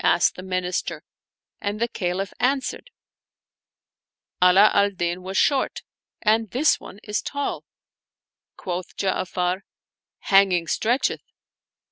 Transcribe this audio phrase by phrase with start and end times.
[0.17, 1.03] "asked the Minister,
[1.59, 2.89] and the Caliph answered,
[4.43, 5.83] "Ala al Din was short
[6.23, 7.65] and this one is tall."
[8.57, 9.61] Quoth Ja'afar,"
[10.31, 11.21] Hanging stretcheth."